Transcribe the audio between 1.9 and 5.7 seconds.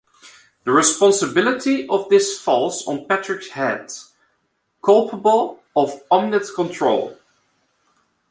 this falls on Patrick Head, culpable